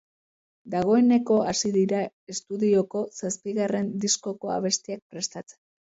[0.75, 1.99] Dagoeneko hasi dira
[2.35, 5.59] estudioko zazpigarren diskoko abestiak prestatzen.